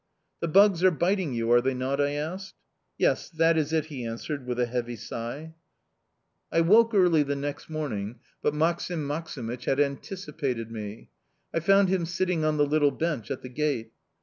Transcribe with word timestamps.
"The 0.39 0.47
bugs 0.47 0.83
are 0.83 0.89
biting 0.89 1.35
you, 1.35 1.51
are 1.51 1.61
they 1.61 1.75
not?" 1.75 2.01
I 2.01 2.13
asked. 2.13 2.55
"Yes, 2.97 3.29
that 3.29 3.55
is 3.55 3.71
it," 3.71 3.85
he 3.85 4.03
answered, 4.03 4.47
with 4.47 4.59
a 4.59 4.65
heavy 4.65 4.95
sigh. 4.95 5.53
I 6.51 6.61
woke 6.61 6.95
early 6.95 7.21
the 7.21 7.35
next 7.35 7.69
morning, 7.69 8.19
but 8.41 8.55
Maksim 8.55 9.05
Maksimych 9.05 9.65
had 9.65 9.79
anticipated 9.79 10.71
me. 10.71 11.11
I 11.53 11.59
found 11.59 11.89
him 11.89 12.07
sitting 12.07 12.43
on 12.43 12.57
the 12.57 12.65
little 12.65 12.89
bench 12.89 13.29
at 13.29 13.43
the 13.43 13.49
gate. 13.49 13.91